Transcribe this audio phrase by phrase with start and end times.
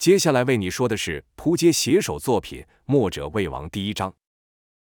[0.00, 4.14] 接下来为你说的是扑街写手作品《墨者魏王》第一章。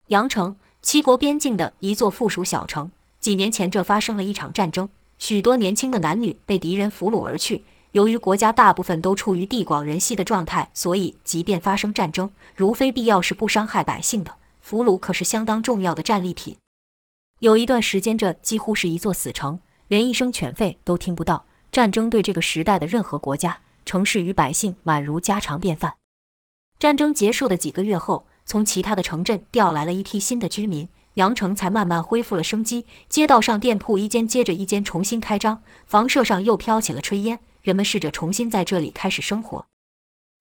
[0.10, 2.92] 阳城，七国边境的一座附属小城。
[3.20, 4.88] 几年前，这发生了一场战争，
[5.18, 7.64] 许多年轻的男女被敌人俘虏而去。
[7.94, 14.36] 由于国家大部分都处于地广人稀的状态，所以即便发生战争，如非必要是不伤害百姓的。
[14.62, 16.56] 俘虏可是相当重要的战利品。
[17.40, 21.48] 有一段时间，这几乎是一座死城，连一声犬吠都听不到。
[21.72, 25.96] 战争对这个时代的任何国家，城市与百姓宛如家常便饭。
[26.80, 32.86] 战争结束的几个月后，从其他的城镇调来了一批新的居民，阳城才慢慢恢复了生机。
[33.08, 39.66] 街道上店铺一间接着一间重新开张，房舍上又飘起了炊烟，人们试着重新在这里开始生活。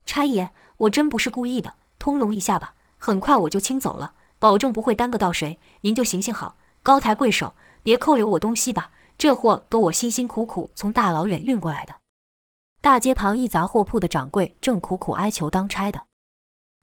[0.06, 11.99] 差爷，我真不是故意的，通融一下吧，很快我就清走了，保证不会耽搁到谁，您就行行好，高抬贵手，别扣留我东西吧，这货都我辛辛苦苦从大老远运过来的。
[12.82, 16.06] 大街旁一杂货铺的掌柜正苦苦哀求当差的，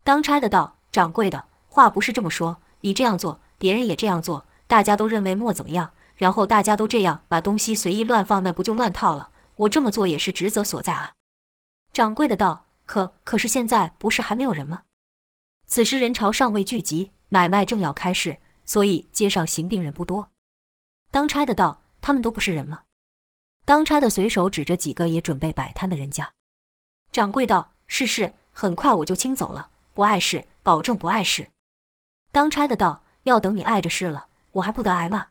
[0.03, 9.31] 当差的道：“掌柜的话不是这么说，你这样做，别人也这样做，大家都认为莫怎么样，然后大家都这样把东西随意乱放，那不就乱套了？
[9.55, 11.13] 我这么做也是职责所在啊。”
[11.91, 14.83] 掌柜的道：“可可是现在不是还没有人吗？
[15.65, 20.29] 此时人潮尚未聚集，买卖正要开市，所以街上行病人不多。”
[21.09, 22.81] 当差的道：“他们都不是人吗？”
[23.67, 26.31] 当差的随手指着几个也准备摆摊的人家，
[27.11, 31.49] 掌柜道：“是是，很快我就清走了，不碍事，保证不碍事。”
[32.31, 35.27] 当差的道：“要等你碍着事了，我还不得挨骂？”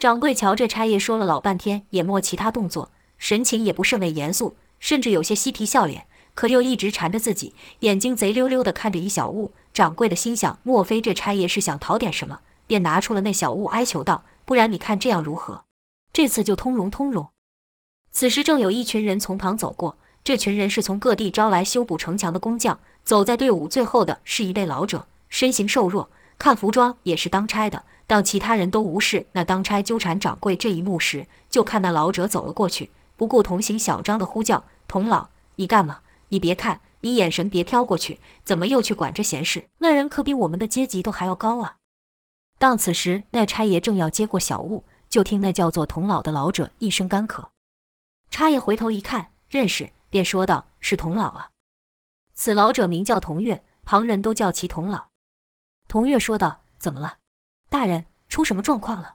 [0.00, 9.52] 掌柜瞧这差爷说了老半天，也没其他动作，神情也不甚为严肃，甚至有些嬉皮笑脸，可又一直缠着自己，眼睛贼溜溜地看着一小物。
[9.72, 12.40] 掌柜的心想：莫非这差爷是想讨点什么？
[12.66, 15.62] 便拿出了那小物，哀求道：“不然你看这样如何？
[16.12, 17.30] 这次就通融通融。”
[18.14, 22.78] 此时正有一群人从旁走过，这群人是从各地招来修补城墙的工匠。
[23.02, 27.82] 走在队伍最后的是一位老者，身形瘦弱，看服装也是当差的。
[28.06, 35.26] 当其他人都无视那当差纠缠掌柜这一幕时，就看那老者走了过去，不顾同行小张的呼叫：“童老，
[35.56, 35.98] 你干嘛？
[36.28, 39.64] 你别看，你眼神别飘过去，怎么又去管这闲事？
[39.78, 41.78] 那人可比我们的阶级都还要高啊！”
[42.60, 47.46] 当此时那差爷正要接过小物，就听那叫做童老的老者一声干咳。
[48.34, 51.52] 差爷回头一看，认识，便说道：“是童老啊。”
[52.34, 55.06] 此老者名叫童月，旁人都叫其童老。
[55.86, 57.18] 童月说道：“怎么了，
[57.68, 58.06] 大人？
[58.28, 59.14] 出什么状况了？”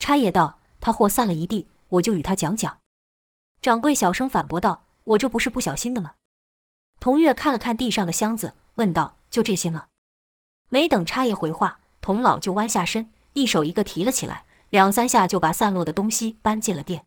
[0.00, 2.80] 差爷道：“他货散了一地，我就与他讲讲。”
[3.62, 6.14] 掌柜小声反驳道：“我这不是不小心的吗？”
[6.98, 9.86] 童月看了看地上的箱子，问道：“就这些吗？”
[10.70, 17.06] 没等差爷回话，童老就弯下身，一手一个提了起来，两三下就把散落的东西搬进了店。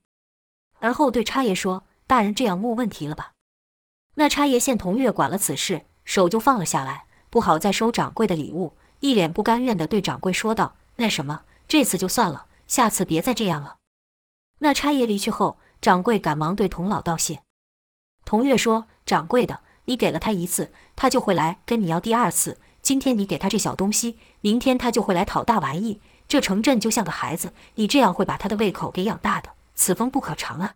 [0.80, 3.32] 而后对差爷说：“大人这样莫问题了吧？”
[4.16, 13.78] 那差爷见童月管了此事，手就放了下来，不好再收掌柜的礼物，一脸不甘愿地对掌柜说道：“那什么，这次就算了，下次别再这样了。”
[14.60, 17.42] 那差爷离去后，掌柜赶忙对童老道谢。
[18.26, 22.59] 童月说：“掌柜的，你给了他一次，他就会来跟你要第二次。
[22.82, 26.02] 今天你给他这小东西，明天他就会来讨大玩意。
[26.28, 30.74] 这城镇就像个孩子，你这样会把他的胃口给养大的。”此风不可长啊！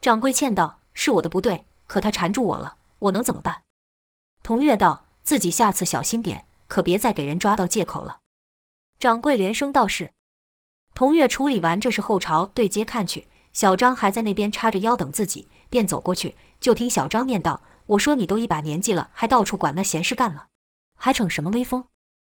[0.00, 3.64] 掌柜歉道：“是我的不对，可他缠住我了，我能怎么办？”
[4.42, 8.20] 童月道：“自己下次小心点，可别再给人抓到借口了。”
[8.98, 10.12] 掌柜连声道：“是。”
[10.94, 20.46] 童月处理完这事后，朝对街看去，小张还在那边叉着腰等自己，便走过去，就听小张念道：“我说你都一把年纪了，还到处管那闲事干了，
[20.96, 21.84] 还逞什么威风？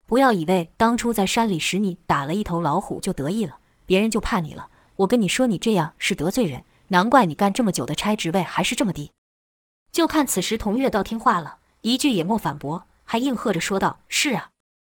[0.06, 9.12] 不要以为当初在山里使你打了一头老虎就得意了，别人就怕你了。”我跟你说，你这样是得罪人，难怪你干这么久的差，职位还是这么低。
[9.90, 14.50] 就看此时童月倒听话了，一句也莫反驳，还应和着说道：“是啊，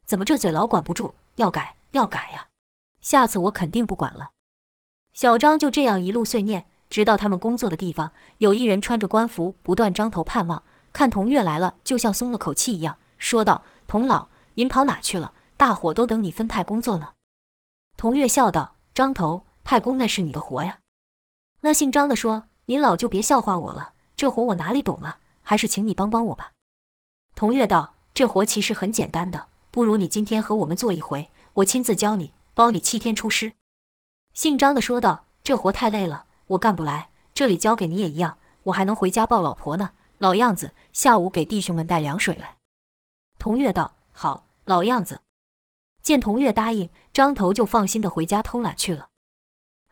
[0.05, 1.15] 怎么这嘴老管不住？
[1.35, 2.47] 要改要改呀！
[3.01, 4.31] 下次我肯定不管了。”
[5.13, 10.63] 小张就这样一路碎念，直到他们工作的地方，有一人穿着官服，不断张头盼望，
[10.93, 15.33] 看童月来了，就像松了口气一样，说道：“童老，您跑哪去了？
[15.57, 17.13] 大伙都等你分派工作呢。”
[17.97, 20.79] 童月笑道：“张头。”太公那是你的活呀。
[21.61, 25.19] 那姓张的说：“您老就别笑话我了，这活我哪里懂啊？
[25.41, 26.51] 还是请你帮帮我吧。”
[27.35, 33.53] 童月道：“这活其实很简单的，不如你今天和我们做一回，我亲自教你，包你七天出师。”
[34.35, 37.09] 姓张的说道：“这活太累了，我干不来。
[37.33, 39.91] 这里交给你也一样，我还能回家抱老婆呢。
[40.19, 42.57] 老样子，下午给弟兄们带凉水来。”
[43.39, 45.21] 童月道：“好，老样子。”
[46.03, 49.09] 见童月答应，张头就放心的回家偷懒去了。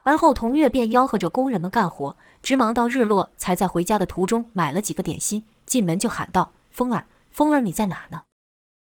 [0.04, 8.24] 而后，童月便吆喝着工人们干活，直忙到日落，才在回家的途中买了几个点心，进门就喊道：“风儿，风儿，你在哪呢？”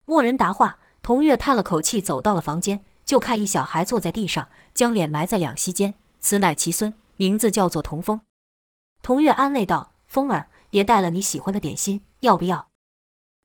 [0.04, 0.78] 没人答话。
[1.02, 5.94] 童月叹了口气，走到了房间，就看一小孩坐在地上，将脸埋在两膝间。
[6.18, 8.20] 此乃其孙，名字叫做童风。
[9.02, 12.66] 童月安慰道：“风儿，爷带了你喜欢的点心，要不要？”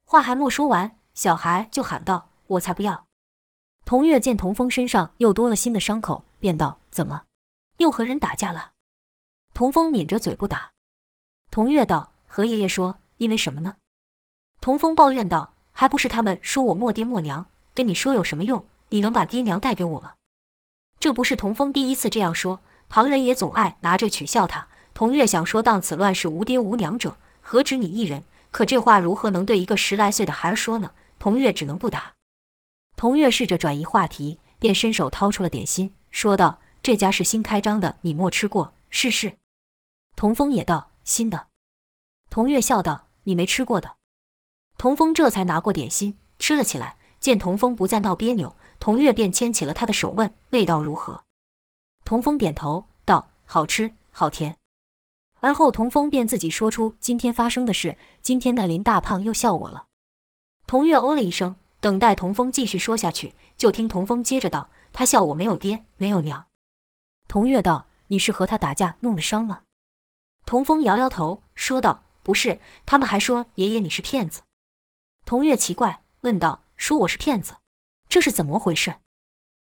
[0.04, 3.06] 话还没说完，小孩就喊道：“我才不要！”
[3.86, 7.22] 童月见童风身上又多了新的伤口，便道：“怎么，
[7.78, 8.72] 又和人打架了？”
[9.54, 10.72] 童风抿着嘴不答。
[11.50, 13.76] 童月道：“和爷爷说，因为什么呢？”
[14.62, 18.66] 童风抱怨道：“还不是他们说我没爹没娘，跟你说有什么用？
[18.90, 20.14] 你能把爹娘带给我吗？”
[21.00, 24.68] 这不是童风第一次这样说，旁人也总爱拿着取笑他。
[24.94, 30.92] 童月想说：“当此乱世无爹无娘者，何止你一人？”可这话如何能对一个十来岁的孩儿说呢？
[31.18, 32.14] 童月只能不答。
[32.98, 39.38] 童月试着转移话题，便伸手掏出了点心，说道：“这家是新开张的，你莫吃过，试试。”
[40.16, 41.48] 童风也道：“新的。”
[42.30, 43.98] 童月笑道：“你没吃过的。”
[44.78, 46.98] 童风这才拿过点心吃了起来。
[47.20, 51.24] 见童风不再闹别扭，童月便牵起了他的手问：“味道如何？”
[52.04, 54.58] 童风点头道：“好吃，好甜。”
[55.40, 57.96] 而后童风便自己说出今天发生的事。
[58.24, 59.86] 今天那林大胖又笑我了。
[60.66, 66.46] 童月哦了一声，等待童风继续说下去，就听童风接着道：“他笑我没有爹，没有娘。”
[67.32, 69.62] 童月道：“你是和他打架弄了伤吗？”
[70.46, 74.42] 童风摇摇头，说道：“不是，他们还说爷爷你是骗子。”
[75.26, 77.56] 童月奇怪，问道：“说我是骗子，
[78.10, 78.96] 这是怎么回事？”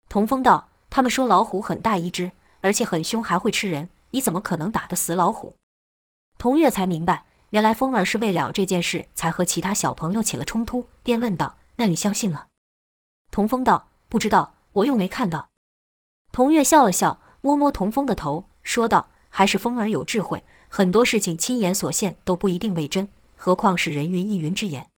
[0.09, 2.31] 童风道：“他们说老虎很大一只，
[2.61, 3.89] 而且很凶，还会吃人。
[4.09, 5.55] 你怎么可能打得死老虎？”
[6.39, 12.47] 童月才明白，原来风儿是为了这件事才和其他小朋友起了冲突，便问道：“那你相信了？”
[13.29, 15.49] 童风道：“不知道，我又没看到。”
[16.33, 20.43] 童月笑了笑，摸摸童风的头，说道：“还是风儿有智慧。”
[20.73, 24.89] 很多事情亲眼所见都不一定为真，何况是人云亦云之言。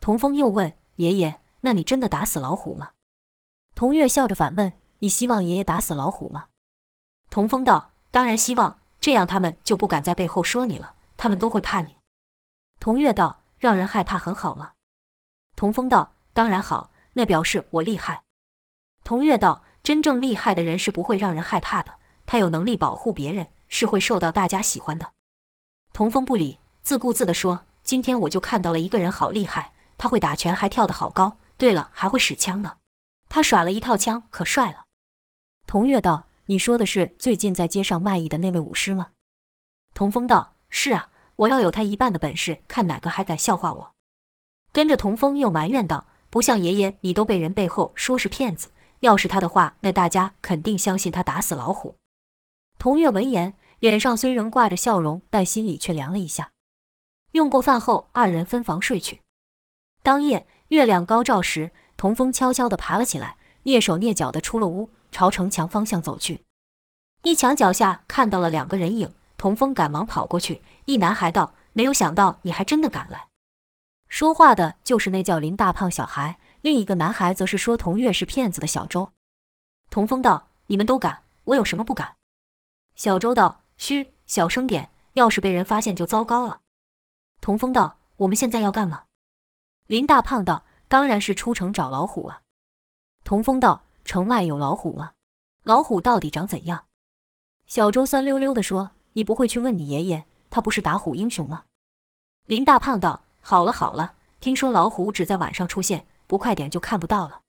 [0.00, 2.90] 童风又问爷爷：“那你真的打死老虎吗？”
[3.74, 6.46] 童月笑着反问：“你希望爷爷打死老虎吗？”
[7.30, 11.96] 童风道：“当然希望，这样他们就不敢在背后说你了，他们都会怕你。”
[12.78, 14.72] 童月道：“让人害怕很好吗？”
[15.56, 18.22] 童风道：“当然好，那表示我厉害。”
[19.02, 21.94] 童月道：“真正厉害的人是不会让人害怕的，
[22.26, 25.12] 他有能力保护别人。”是会受到大家喜欢的。
[25.94, 31.38] 童风不理，自顾自地说：“今天我就看到了一个人，好厉害，他会打拳，还跳得好高。
[31.56, 32.76] 对了，还会使枪呢。
[33.30, 34.84] 他耍了一套枪，可帅了。”
[35.66, 39.12] 童月道：“你说的是最近在街上卖艺的那位武师吗？”
[39.94, 43.94] 童风道：“是啊，我要有他一半的本事，看哪个还敢笑话我。”
[44.70, 48.68] 跟着童风又埋怨道：“不像爷爷，你都被人背后说是骗子。
[49.02, 51.94] 要是他的话，那大家肯定相信他打死老虎。”
[52.76, 53.54] 童月闻言。
[53.82, 56.52] 脸上虽仍挂着笑容，但心里却凉了一下。
[57.32, 59.22] 用过饭后，二人分房睡去。
[60.04, 66.44] 当夜月亮高照时，童风悄悄地爬了起来，蹑手蹑脚地出了屋，朝城墙方向走去。
[67.24, 70.62] 一墙脚下看到了两个人影，童风赶忙跑过去。
[70.84, 73.26] 一男孩道：“没有想到你还真的敢来。”
[74.06, 79.12] 说话的就是那叫林大胖小孩，另一个男孩则是说童月是骗子的小周。
[79.90, 82.16] 童风道：“你们都敢，我有什么不敢？”
[82.96, 83.60] 小周道。
[83.78, 86.60] 嘘，小声点，要是被人发现就糟糕了。
[87.40, 89.04] 童风道：“我们现在要干嘛？”
[89.88, 92.42] 林大胖道：“当然是出城找老虎了。”
[93.24, 95.14] 童风道：“城外有老虎吗？
[95.64, 96.84] 老虎到底长怎样？”
[97.66, 101.64] 小周酸溜溜地说：“你不会去问你爷爷，他不是打虎英雄吗？”
[102.46, 107.42] 林大胖道：“好了好了，听说老虎只在晚上出现，不快点就看不到了。”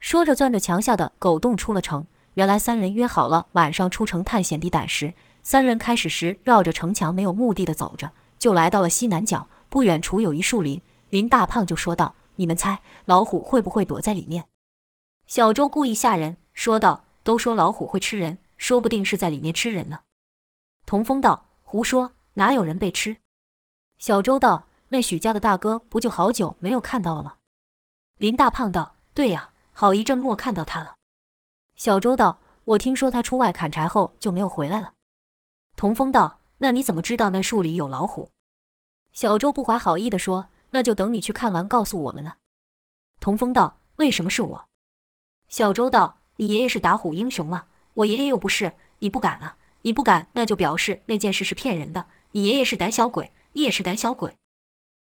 [0.00, 2.04] 说着，钻着墙下的狗洞出了城。
[2.34, 5.14] 原来三人约好了晚上出城探险地胆识。
[5.44, 9.46] 三人开始时绕着城墙没有目的的走着，就来到了西南角。
[9.68, 14.46] 不远处有一树林，林大胖就说道：“你们猜老虎会不会躲在里面？”
[15.28, 20.00] 小周故意吓人，说道：“都说老虎会吃人，说不定是在里面吃人呢。”
[20.84, 23.18] 童风道：“胡说，哪有人被吃？”
[23.98, 27.34] 小周道：“那许家的大哥不就好久没有看到了吗？”
[28.20, 30.96] 林大胖道：“对呀，好一阵没看到他了。”
[31.74, 34.92] 小周道：“我听说他出外砍柴后就没有回来了。”
[35.74, 38.30] 童风道：“那你怎么知道那树里有老虎？”
[39.14, 42.36] 小周不怀好意地说：“那就等你去看完告诉我们了。”
[43.20, 44.68] 童风道：“为什么是我？”
[45.48, 49.56] 小周道：“你爷爷是打虎英雄嘛，我爷爷又不是，你不敢啊！
[49.80, 52.04] 你不敢，那就表示那件事是骗人的。
[52.32, 54.36] 你爷爷是胆小鬼，你也是胆小鬼。”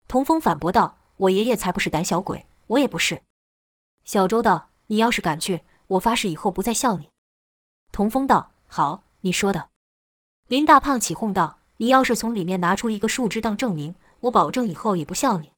[0.07, 3.23] 童风反驳道：“我爷爷才不是胆小鬼，我也不是。”
[4.05, 7.11] 小周道：“你要是敢去，我发誓以后不再笑你。”
[7.93, 9.69] 童风道：“好，你说的。”
[10.49, 15.53] 林大胖起哄道：“你要是从里面拿出一个树枝当证明，我保证以后也不笑你。”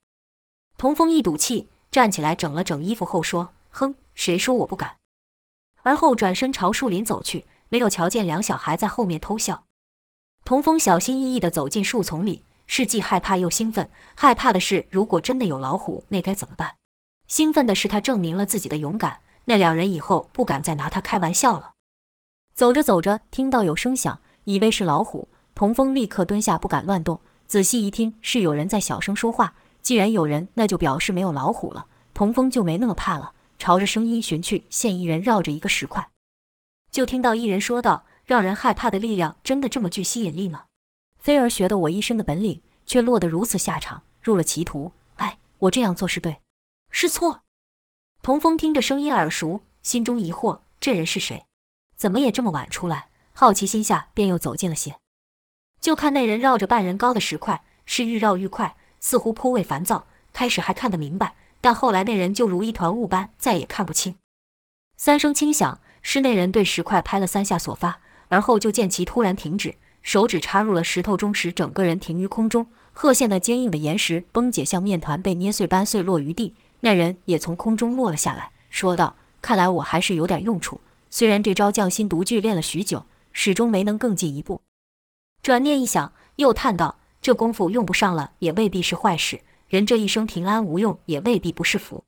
[0.76, 4.96] 童风一赌气，站起来整了整衣服后说：“哼，谁说我不敢？”
[5.82, 9.64] 而后转身朝树林走去，没有瞧见两小孩在后面偷笑。
[10.44, 13.90] 童风小心翼翼地走进树丛里，是既害怕又兴奋。
[14.14, 16.76] 害怕的是，如果真的有老虎，那该怎么办？
[17.32, 19.20] 兴奋的是，他证明了自己的勇敢。
[19.46, 21.72] 那两人以后不敢再拿他开玩笑了。
[22.52, 27.22] 走着走着，听到有声响，以为是老虎，童风立刻蹲下，不敢乱动。
[27.46, 29.54] 仔细一听，是有人在小声说话。
[29.80, 31.86] 既然有人，那就表示没有老虎了。
[32.12, 34.66] 童风就没那么怕了，朝着声音寻去。
[34.68, 36.06] 现一人绕着一个石块，
[36.90, 40.64] 就听到一人说道：“让人害怕的力量，真的这么具吸引力吗？
[41.18, 44.92] 菲儿学的我一身的本领，却落得如此下场，入了歧途。
[45.16, 46.36] 哎，我这样做是对，
[46.92, 47.40] 是错？”
[48.22, 51.46] 童风听着声音耳熟，心中疑惑：这人是谁？
[51.96, 53.08] 怎么也这么晚出来？
[53.32, 54.96] 好奇心下，便又走近了些。
[55.80, 60.06] 就看那人绕着半人高的石块，是愈绕愈快，似乎颇为烦躁。
[60.32, 64.16] 开始还看得明白，但后来那人就如一团雾般，再也看不清。
[64.96, 72.68] 三声轻响，是那人对石块拍了三下所发，而后就见其突然停止，手指插入了石头中，使整个人停于空中。
[72.92, 76.54] 褐线的坚硬的岩石崩解，像面团被捏碎般碎落于地。
[76.84, 80.80] 那人也从空中落了下来，说道：“看来我还是有点用处。
[81.10, 84.60] 虽然这招匠心独具，练了许久，始终没能更进一步。”
[85.42, 89.42] 转念一想，又叹道：“这功夫用不上了，也未必是坏事。
[89.68, 92.02] 人这一生平安无用，也未必不是福。”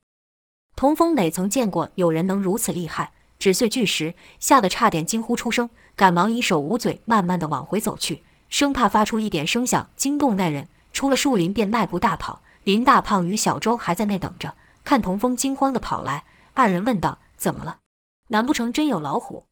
[0.75, 3.13] 童风哪曾见过有人能如此厉害？
[3.39, 10.67] 纸碎巨石，吓得差点惊呼出声，赶忙以手捂嘴，慢慢地往回走去，生怕发出一点声响惊动那人。
[10.93, 12.43] 出了树林，便迈步大跑。
[12.65, 14.55] 林大胖与小周还在那等着。
[14.85, 17.81] 看童风惊慌地跑来，二人问道：“怎么了？
[18.29, 19.47] 难不成真有老虎？”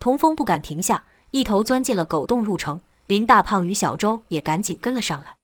[0.00, 2.80] 童风不敢停下，一头钻进了狗洞入城。
[3.06, 5.36] 林大胖与小周也赶紧跟了上来。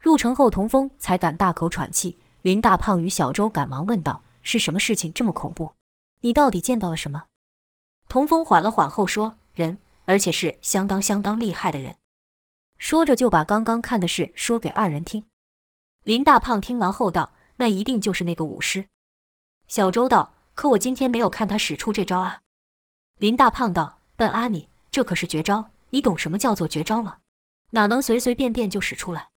[0.00, 2.18] 入城后，童风才敢大口喘气。
[2.42, 5.74] 林大胖与小周赶忙问道：“是什么事情这么恐怖？
[6.22, 7.24] 你到底见到了什么？”
[8.08, 11.96] 童风缓了缓后说：“人，而且是相当相当厉害的人。”
[12.78, 15.26] 说着就把刚刚看的事说给二人听。
[16.02, 17.32] 林大胖听完后道。
[17.60, 18.86] 那一定就是那个武师，
[19.68, 20.32] 小周道。
[20.54, 22.40] 可我今天没有看他使出这招啊。
[23.18, 27.18] 林大胖道：“笨阿你，这可是绝招，你懂什么叫做绝招吗？
[27.70, 29.28] 哪能随随便便就使出来？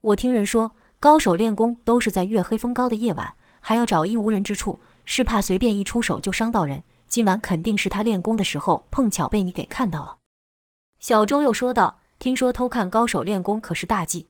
[0.00, 6.84] 我听人说，高手练功都是在月黑风高的夜晚，还要找一无人之处，是怕随便一出手就伤到人。
[7.08, 10.18] 今晚肯定是他练功的时候碰巧被你给看到了。”
[11.00, 14.28] 小周又说道：“听说偷看高手练功可是大忌。”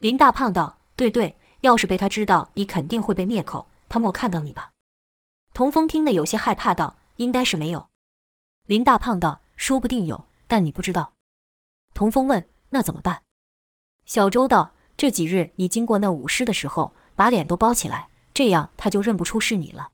[0.00, 3.66] 林大胖道：“对对。”要是被他知道，你肯定会被灭口。
[3.88, 4.72] 他没看到你吧？
[5.54, 7.88] 童风听得有些害怕，道：“应该是没有。”
[8.68, 11.14] 林大胖道：“说不定有，但你不知道。”
[11.94, 13.22] 童风问：“那怎么办？”
[14.04, 19.88] 小周道：“这几日你经过那舞狮的时候，把脸都包起来，这样他就认不出是你了。”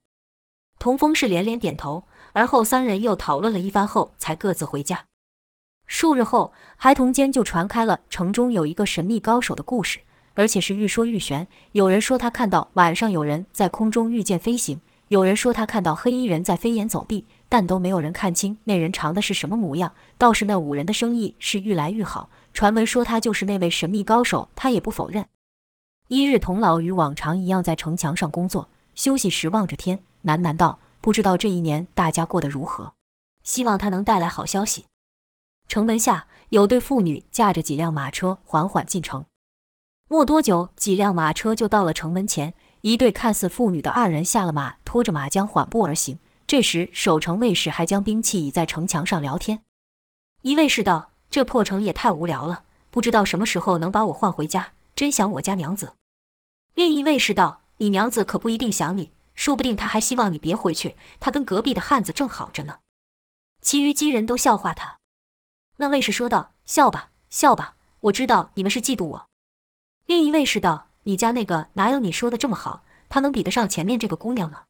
[0.80, 5.04] 童风是连连点头，而后三人又讨论了一番后，才各自回家。
[5.86, 10.00] 数日后，孩童间就传开了城中有一个神秘高手的故事。
[10.40, 11.46] 而且是愈说愈玄。
[11.72, 19.92] 有人说他看到晚上有人在空中御剑飞行，有人说他看到黑衣人在飞檐走壁，但都没有人看清那人长的是什么模样。
[20.16, 25.26] 倒是那五人的生意是愈来愈好，传闻说他就是那位神秘高手，他也不否认。
[26.08, 32.94] 一日，童老与往常一样在城墙上工作，休息时望着天，喃喃道：“不知道这一年大家过得如何？
[33.42, 34.86] 希望他能带来好消息。”
[35.68, 39.24] 城门下有对妇女驾着几辆马车缓缓进城。
[40.12, 42.52] 没多久，几辆马车就到了城门前。
[42.80, 46.18] 一对看似父女的二人下了马，拖着马将缓步而行。
[46.48, 49.62] 这时，守城卫士还将兵器倚在城墙上聊天。
[50.42, 55.92] 一卫士道：“这破城也太无聊了，不知道什么时候能把我换回家，真想我家娘子。”
[56.74, 62.80] 另一卫士道：“你娘子可不一定想你，说不定她还希望你别回去，她跟隔壁的汉子正好着呢。”
[63.62, 64.98] 其余几人都笑话他。
[65.76, 69.26] 那卫士说道：“笑吧，笑吧，我知道你们是嫉妒我。”
[70.10, 72.82] 另一位士道：“你家那个哪有你说的这么好？
[73.08, 74.64] 他能比得上前面这个姑娘吗？”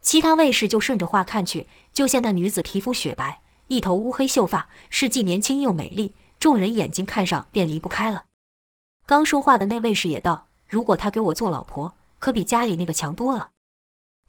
[0.00, 8.24] 其他卫士就顺着话看去，就见那女子皮肤雪白，一头乌黑秀发，是既年轻又美丽，众人眼睛看上便离不开了。
[9.04, 13.50] 刚说话的那卫士也道：“如果她给我做老婆，可比家里那个强多了。”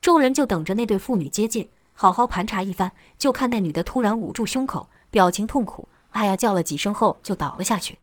[0.04, 2.92] 众人就等着那对妇女接近，好好盘查一番。
[3.18, 8.00] 就看那女的突然捂住胸口，表情痛苦，“哎呀”叫了几声后就倒了下去。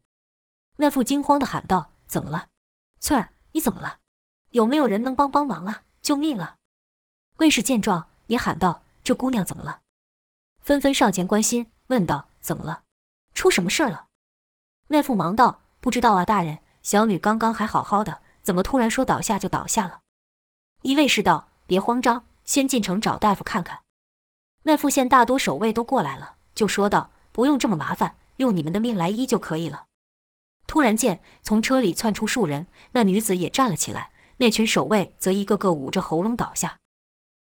[0.78, 1.91] 那妇惊慌地喊道。
[2.12, 2.48] 怎么了，
[3.00, 3.30] 翠儿？
[3.52, 4.00] 你怎么了？
[4.50, 5.84] 有没有人能帮帮忙啊？
[6.02, 6.58] 救命啊！
[7.38, 9.80] 卫士见状也喊道：“这姑娘怎么了？”
[10.60, 12.82] 纷纷上前关心，问道：“怎么了？
[13.32, 14.08] 出什么事了？”
[14.88, 16.58] 那妇忙道：“不知道啊，大人。
[16.82, 20.02] 小女刚刚还好好的，怎么突然说倒下就倒下了？”
[20.84, 23.80] 一卫士道：“别慌张，先进城找大夫看看。”
[24.64, 29.86] 那副县大多守卫都过来了，就说道：“不用这么麻烦，用你们的命来医就可以了。”
[30.72, 36.78] 突然间，从车里窜出数人，那女子也站了起来，那群守卫则一个个捂着喉咙倒下。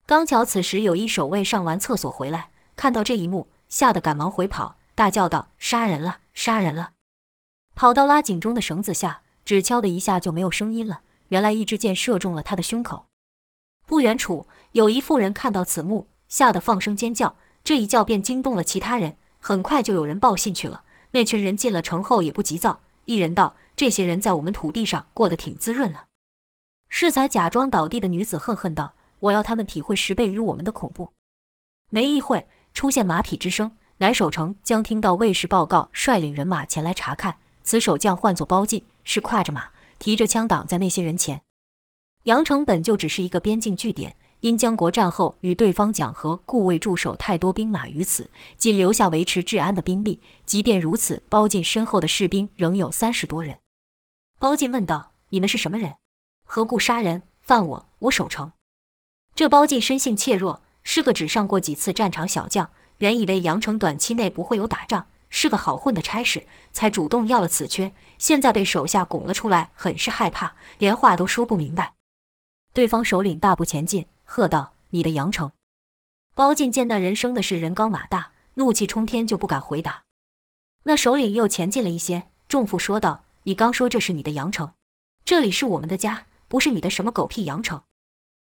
[0.07, 6.21] 刚巧此时有一守卫上完厕所回来，看到这一幕，吓得赶忙回跑，大叫道：“杀人了！
[6.33, 6.93] 杀人了！”
[7.77, 11.01] 跑到拉警钟的绳子下，只敲的一下就没有声音了。
[11.27, 13.05] 原来一支箭射中了他的胸口。
[13.85, 17.35] 不远处有一妇人看到此幕，吓得放声尖叫。
[17.63, 20.81] 这一叫便惊动了其他人，很快就有人报信去了。
[21.11, 22.79] 那群人进了城后也不急躁，
[23.11, 26.05] 一人道：“这些人在我们土地上过得挺滋润了。”
[26.87, 31.11] 适才假装倒地的女子恨恨道：“我要他们体会十倍于我们的恐怖。”
[31.91, 37.37] 没一会，出现马匹之声，乃守城将听到卫士报告，率领人马前来查看。
[37.63, 41.41] 此守将唤作包进，是跨着马，提着枪挡在那些人前。
[42.23, 50.19] 阳城本就只是一个边境据点，因江国战后与对方讲和，故未驻守太多兵马于此，仅留下维持治安的兵力。
[50.47, 53.59] 即便如此，包进身后的士兵仍有三十多人。
[54.39, 55.93] 包进问道：“你们是什么人？
[56.43, 57.89] 何故杀人犯我？
[57.99, 58.51] 我守城。”
[59.35, 67.93] 这包进生性怯弱，是个只上过几次战场小将，原以为阳城短期内不会有打仗，是个好混的差事，才主动要了此缺。
[68.17, 71.93] 现在被手下拱了出来，很是害怕，连话都说不明白。
[72.73, 75.51] 对方首领大步前进，喝道：“你的阳城！”
[76.33, 80.03] 包进见那人生的是人高马大，怒气冲天，就不敢回答。
[80.83, 84.71] 那首领又前进了一些，重负说道：“你刚说这是你的阳城，
[85.25, 87.83] 这里是我们的家，不是你的什么狗屁阳城。”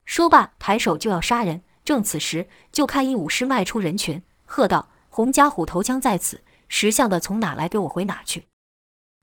[0.04, 1.62] 说罢，抬手就要杀人。
[1.86, 8.44] 正此时，就看一武师迈出人群，喝道：“洪家虎头枪在此，识相的从哪来，给我回哪去！”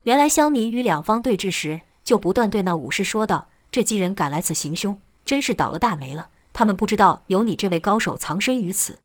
[0.02, 3.50] 原来乡民与两方对峙时，就不断对那武士说道。
[3.70, 6.32] 这几人敢来此行凶，真是倒了大霉了。
[6.60, 9.00] 他们不知道有你这位高手藏身于此。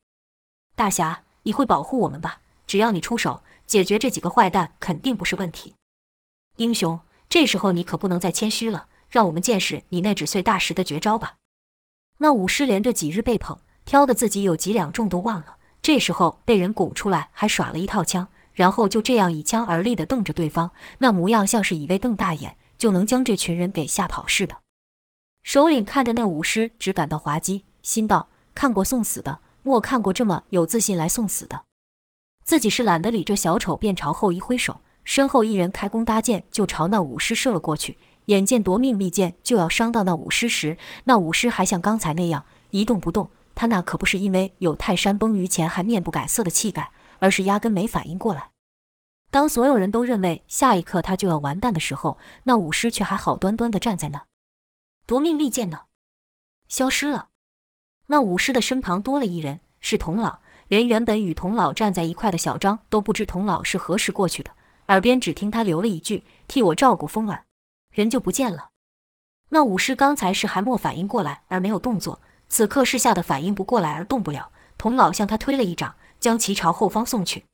[0.75, 2.41] 大侠，你会保护我们吧？
[2.67, 5.77] 只要你出手，解决这几个坏蛋，肯定不是问题。
[6.57, 11.37] 英雄，这时候你可不能再谦虚了，让我们见识你那纸碎大石的绝招吧。
[12.19, 15.59] 那武师连着几日被捧，挑的自己有几两重都忘了。
[15.81, 22.57] 这时候被人拱出来，还耍了一套枪，然后就这样以枪而立地瞪着对方，那模样像是以为瞪大眼。
[22.77, 24.57] 就能将这群人给吓跑似的。
[25.45, 31.65] 首领看着那武师，只感到滑稽，心道：看过送死的，莫看过这么有自信来送死的。
[32.43, 37.99] 自己是懒得理这小丑，便朝后一挥手，身后一人开弓搭箭，就朝那武师射了过去。
[38.27, 43.29] 眼见夺命利箭就要伤到那武师时，那武师还像刚才那样一动不动。
[43.55, 48.49] 他那可不是因为有泰山崩于前还面不改色的气概，而是压根没反应过来。
[49.31, 54.23] 当所有人都认为下一刻他就要完蛋的时候，那武师却还好端端地站在那。
[55.07, 55.83] 夺命利剑呢？
[56.69, 57.29] 消失了。
[58.07, 60.41] 那武师的身旁多了一人，是童老。
[60.69, 64.51] 连原本与童老站在一块的小张都不知童老是何时过去的，
[64.89, 67.45] 耳边只听他留了一句：“替我照顾风儿。”
[67.93, 68.71] 人就不见了。
[69.51, 74.51] 那武师刚才是还没反应过来而没有动作，此刻是吓得反应不过来而动不了。
[74.79, 77.45] 童老向他推了一掌，将其朝后方送去。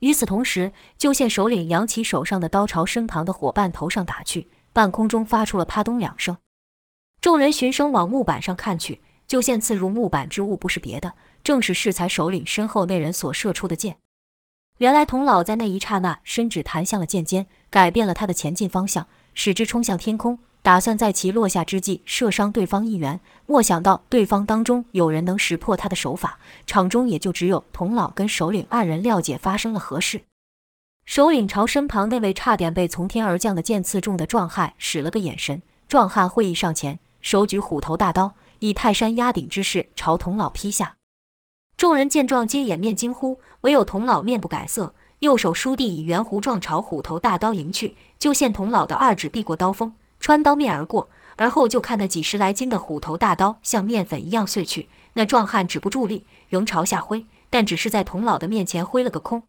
[0.00, 6.36] 与此同时，就见首领扬起手上的刀，朝身旁的伙伴头上打去，半空中发出了啪咚两声。
[7.26, 13.96] 众人循声往木板上看去，就见刺入木板之物不是别的，正是适才首领身后那人所射出的箭。
[14.78, 20.38] 原来童老在那一刹那，伸指弹向了箭尖，改变了他的前进方向，使之冲向天空。
[20.62, 30.20] 打算在其落下之际射伤对方一员，莫想到对方当中有人能识破他的手法，场中也就只有童老跟首领二人了解发生了何事。
[31.04, 40.94] 首领朝身旁那位差点被从天而降的箭刺中的壮汉使了个眼神，壮汉会意上前，手举虎头大刀，以泰山压顶之势朝童老劈下。
[41.76, 49.92] 众人见状皆掩面惊呼，唯有童老面不改色，右手书地以圆弧状朝虎头大刀迎去，就见童老的二指避过刀锋。
[50.20, 54.88] 穿刀面而过，而后就看那几十来斤的虎头大刀像面粉一样碎去。
[55.14, 59.42] 那壮汉止不住力，仍朝下挥，但只是在童老的面前挥了个空。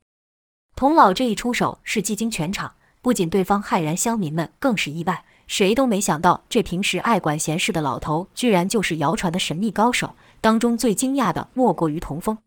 [0.76, 10.16] 童老这一出手是技惊全场，不仅对方骇然，乡民们更是意外，谁都没想到这平时爱管闲事的老头，居然就是谣传的神秘高手。
[10.40, 12.38] 当中最惊讶的莫过于童风。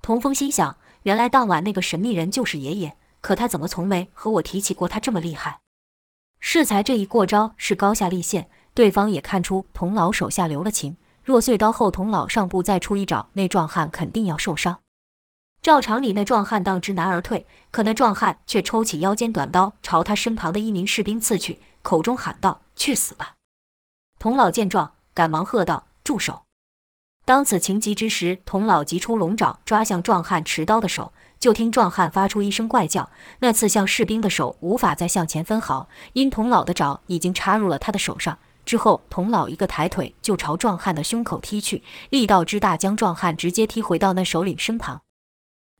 [0.00, 5.60] 童风心想：原来当晚那个神秘人就是爷爷，可他怎么从没和我提起过他这么厉害？
[6.38, 10.96] 适才这一过招是高下立现，对方也看出童老手下留了情。
[11.24, 14.78] 若碎刀后，童老上步再出一爪，那壮汉肯定要受伤。
[15.60, 23.36] 照常理，那壮汉当知难而退，可那壮汉却抽起腰间短刀，朝他身旁的一名士兵刺去，口中喊道：“去死吧！”
[24.20, 26.42] 童老见状，赶忙喝道：“住手！”
[27.24, 31.14] 当此情急之时，童老急出龙爪，抓向壮汉持刀的手。
[31.40, 38.38] 就听壮汉发出一声怪叫，那刺向士兵的手无法再向前分毫，因童老的爪已经插入了他的手上。
[38.66, 45.00] 之后，童老一个抬腿就朝壮汉的胸口踢去，力道之大，将壮汉直接踢回到那首领身旁，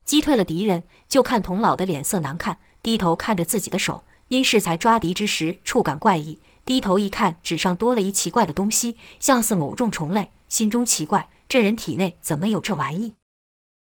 [0.03, 0.81] 击退了敌人。
[1.07, 13.13] 就看童老的脸色难看，低头看着自己的手，因适才抓敌之时触感怪异，低头一看，纸上多了一奇怪的东西，像似某种虫类，心中奇怪，这人体内怎么有这玩意？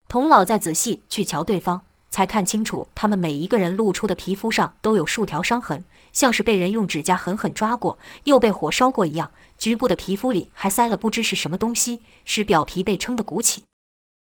[0.09, 9.31] 童老再仔细去瞧对方，才看清楚，他们每一个人露出的皮肤上都有数条伤痕，像是被人用指甲狠狠抓过，又被火烧过一样。
[9.59, 13.65] 局部的皮肤里还塞了不知是什么东西，使表皮被撑得鼓起。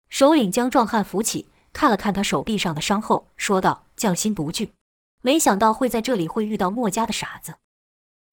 [0.07, 4.69] 首领将壮汉扶起，看了看他手臂上的伤后，说道：“匠心独具，
[5.25, 7.55] 没想到会在这里会遇到墨家的傻子。”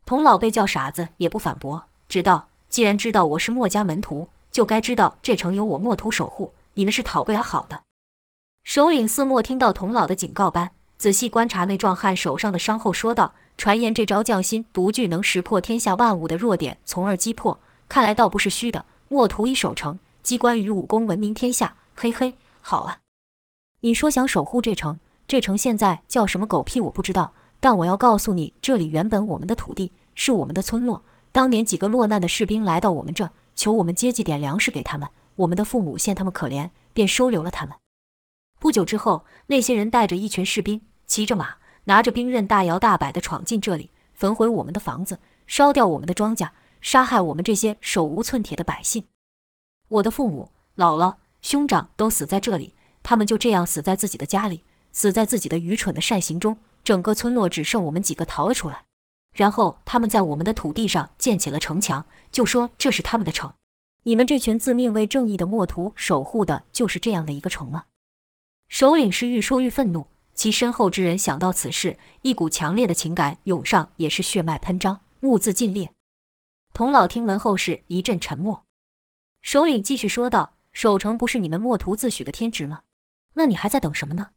[0.05, 7.85] 童老被叫傻子也不反驳，只道：“既然知道我是墨家门徒，就该知道这城有我墨屠守护。”你们是讨不了好的。
[8.63, 17.59] 首领似莫听到童老的警告般，仔细观察那壮汉手上的伤后，说道：“传言这招匠心独具，能识破天下万物的弱点，从而击破。
[17.89, 18.85] 看来倒不是虚的。
[19.09, 21.77] 墨屠已守城，机关与武功闻名天下。
[21.95, 22.99] 嘿嘿，好啊！
[23.81, 24.99] 你说想守护这城，
[25.33, 31.03] 这城现在叫什么狗屁我不知道，但我要告诉你，这里原本我们的土地，是我们的村落。
[31.33, 37.75] 当年几个落难的士兵来到我们这，求我们接济点粮食给他们。”我们的父母见他们可怜，便收留了他们。
[38.61, 46.51] 不久之后，那些人带着一群士兵，骑着马，拿着兵刃，大摇大摆地闯进这里，焚毁我们的房子，烧掉我们的庄稼，
[46.83, 49.05] 杀害我们这些手无寸铁的百姓。
[49.89, 56.59] 我的父母、姥姥、兄长都死在这里，他们就这样死在自己的家里，死在自己的愚蠢的善行中。
[56.85, 58.85] 整个村落只剩我们几个逃了出来。
[59.33, 63.55] 然后他们在我们的土地上建起了城墙，就说这是他们的城。
[64.03, 67.85] 你们这群自命为正义的墨徒守护的，就是这样的一个城吗？
[68.69, 75.93] 首领是愈说愈愤怒，其身后之人想到此事，一股强烈的情感涌上，也是血脉喷张，目眦尽裂。
[76.75, 78.65] 童老听闻后是一阵沉默。
[79.41, 82.83] 首领继续说道：“守城不是你们墨徒自诩的天职吗？
[83.35, 84.31] 那你还在等什么呢？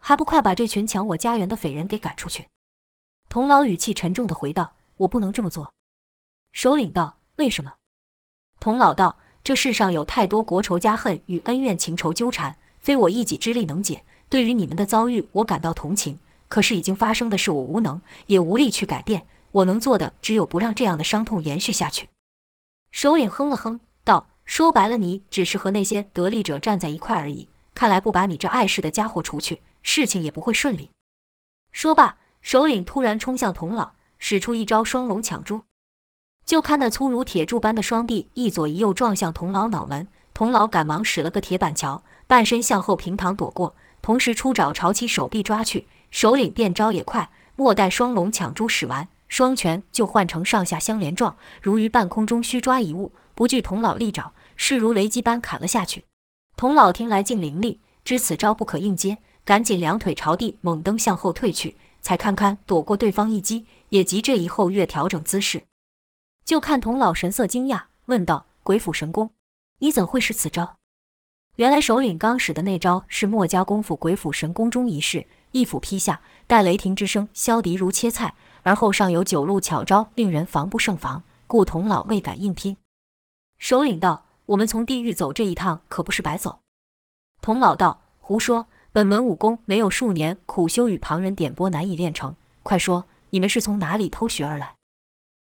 [0.00, 2.48] 还不快把这群抢我家园的匪人给赶出去！”
[3.30, 5.72] 童老语气沉重地回道：“我不能这么做。”
[6.50, 7.74] 首领道：“为什么？”
[8.58, 14.04] 童老道：“这世上有太多国仇家恨与恩怨情仇纠缠，非我一己之力能解。
[14.28, 16.18] 对于你们的遭遇，我感到同情。
[16.48, 19.26] 可是已经发生的事，我无能也无力去改变。
[19.52, 22.08] 我能做的，只有不让这样的伤痛延续下去。”
[22.90, 27.48] 首领哼了哼，道：“说白了，你只是和那些得利者站在一块而已。
[27.72, 30.90] 看来不把你这碍事的家伙除去，事情也不会顺利。”
[31.72, 35.62] 说罢，首领突然冲向童老，使出一招双龙抢珠。
[36.44, 45.86] 就看那粗如铁柱般的双臂一左一右撞向童老脑门，童老赶忙使了个铁板桥，半身向后平躺躲过，同时出爪朝其手臂抓去。
[46.10, 56.04] 首领变招也快，莫待双龙抢珠使完，双拳就换成上下相连状，如于半空中虚抓一物，不惧童老利爪，势如雷击般砍了下去。
[56.56, 65.64] 童老听来劲凌厉，知此招不可应接，赶紧两腿朝地猛蹬向后退去，才堪堪躲过对方一击，也急这一后跃调整姿势。
[66.44, 69.30] 就看童老神色惊讶，问道：“鬼斧神工，
[69.78, 70.76] 你怎会是此招？”
[71.56, 82.76] 原来首领刚使的那招是墨家功夫“鬼斧神工”中一式，一斧劈下，待雷霆之声，削敌如切菜；而后尚有九路巧招，令人防不胜防，故童老未敢硬拼。
[83.58, 86.60] 首领道：“我们从地狱走这一趟，可不是白走。”
[87.42, 88.66] 童老道：“胡说！
[88.92, 92.34] 本门武功没有数年苦修与旁人点拨难以练成。
[92.64, 94.74] 快说，你们是从哪里偷学而来？”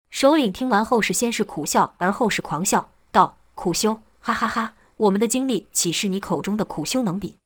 [0.08, 4.74] 首领听完后是先是苦笑，而后是狂笑，道：“苦修，哈哈哈！
[4.96, 7.36] 我们的经历岂是你口中的苦修能比？”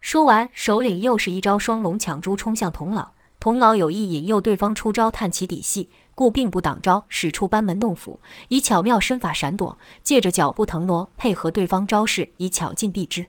[0.00, 3.12] 说完，首领又是一招双龙抢珠冲向童老。
[3.40, 13.26] 童老有意引诱对方出招探其底细，故并不挡招，使出班门弄斧，以巧妙身法闪躲，借着脚步腾挪，配合对方招式，以巧劲避之。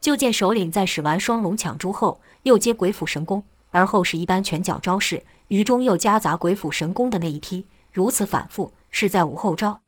[0.00, 7.66] 就见首领在使完双龙抢珠后，又接鬼斧神工，而后是一般拳脚招式，于中又夹杂鬼斧神工的那一踢。
[7.92, 9.80] 如此反复，是在无后招。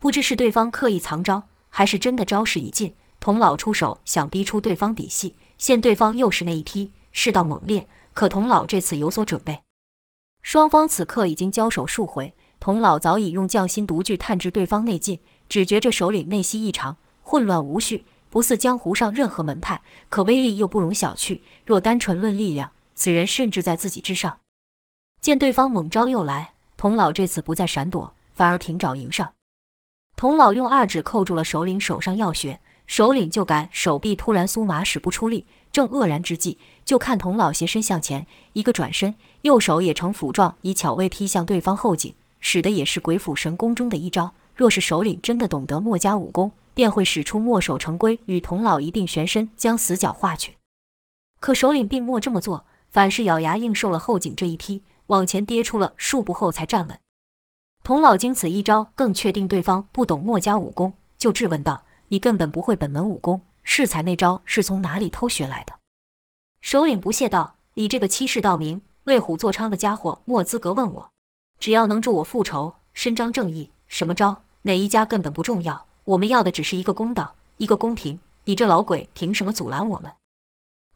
[0.00, 2.94] 不知是对方刻意藏招，还是真的招式已尽。
[3.20, 7.86] 童老出手想逼出对方底细，现对方又是那一踢，势道猛烈。
[8.12, 9.62] 可童老这次有所准备，
[10.42, 12.32] 双方此刻已经交手数回。
[12.60, 15.18] 童老早已用匠心独具探知对方内劲，
[15.48, 21.40] 只觉这首领内息异常，混乱无序，不似江湖上任何门派，可威力又不容小觑。
[21.64, 24.40] 若单纯论力量，此人甚至在自己之上。
[25.20, 29.34] 见对方猛招又来，童老这次不再闪躲，反而挺爪迎上。
[30.16, 35.46] 童老用二指扣住了首领手上要穴，首领就感手臂突然酥麻，使不出力。
[35.70, 44.34] 正愕然之际，就看童老斜身向前，一个转身，右手也呈斧状，以巧位劈向对方后颈，使的也是鬼斧神工中的一招。
[44.56, 50.56] 若是首领真的懂得墨家武功，便会使出墨守成规，与童老一并旋身将死角化去。
[51.40, 56.98] 可首领并没这么做，反是咬牙硬受了后颈这一劈，往前跌出了数步后才站稳。
[57.82, 65.74] 童老经此一招，更确定对方不懂墨家武功，就质问道：“你根本不会本门武功？”适才那招是从哪里偷学来的？
[66.60, 71.10] 首领不屑道：“你这个欺世盗名、为虎作伥的家伙，莫资格问我。
[71.58, 75.86] 只要能助我复仇、伸张正义，什么招、哪一家根本不重要。
[76.04, 78.18] 我们要的只是一个公道，一个公平。
[78.44, 80.12] 你这老鬼凭什么阻拦我们？”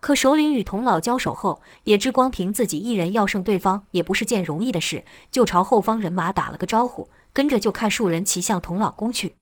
[0.00, 9.34] 可首领与童老交手后，也知光凭自己一人要胜对方也不是件容易的事，就朝后方人马打了个招呼，跟着就看数人齐向童老攻去。